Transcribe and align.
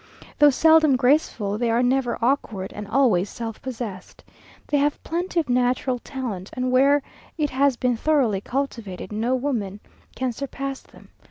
Though 0.39 0.49
seldom 0.49 0.95
graceful, 0.95 1.59
they 1.59 1.69
are 1.69 1.83
never 1.83 2.17
awkward, 2.23 2.73
and 2.73 2.87
always 2.87 3.29
self 3.29 3.61
possessed. 3.61 4.23
They 4.69 4.77
have 4.79 5.03
plenty 5.03 5.39
of 5.39 5.47
natural 5.47 5.99
talent, 5.99 6.49
and 6.53 6.71
where 6.71 7.03
it 7.37 7.51
has 7.51 7.77
been 7.77 7.95
thoroughly 7.97 8.41
cultivated, 8.41 9.11
no 9.11 9.35
women 9.35 9.79
can 10.15 10.31
surpass 10.31 10.81
them. 10.81 11.09